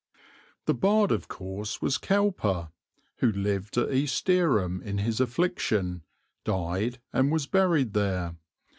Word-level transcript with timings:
The 0.65 0.73
bard 0.73 1.11
of 1.11 1.27
course 1.27 1.79
was 1.79 1.99
Cowper, 1.99 2.71
who 3.17 3.31
lived 3.31 3.77
at 3.77 3.93
East 3.93 4.25
Dereham 4.25 4.81
in 4.81 4.97
his 4.97 5.19
affliction, 5.21 6.01
died 6.43 6.99
and 7.13 7.31
was 7.31 7.45
buried 7.45 7.93
there. 7.93 8.35